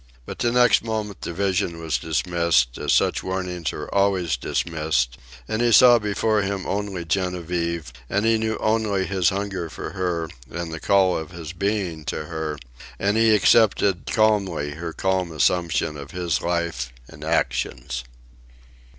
But 0.25 0.39
the 0.39 0.51
next 0.51 0.83
moment 0.83 1.21
the 1.21 1.31
vision 1.31 1.77
was 1.79 1.99
dismissed, 1.99 2.79
as 2.79 2.91
such 2.91 3.21
warnings 3.21 3.71
are 3.71 3.87
always 3.93 4.35
dismissed, 4.35 5.15
and 5.47 5.61
he 5.61 5.71
saw 5.71 5.99
before 5.99 6.41
him 6.41 6.65
only 6.65 7.05
Genevieve, 7.05 7.93
and 8.09 8.25
he 8.25 8.39
knew 8.39 8.57
only 8.57 9.05
his 9.05 9.29
hunger 9.29 9.69
for 9.69 9.91
her 9.91 10.27
and 10.49 10.73
the 10.73 10.79
call 10.79 11.15
of 11.15 11.29
his 11.29 11.53
being 11.53 12.03
to 12.05 12.25
her; 12.25 12.57
and 12.97 13.15
he 13.15 13.35
accepted 13.35 14.07
calmly 14.07 14.71
her 14.71 14.91
calm 14.91 15.31
assumption 15.31 15.95
of 15.97 16.09
his 16.09 16.41
life 16.41 16.91
and 17.07 17.23
actions. 17.23 18.03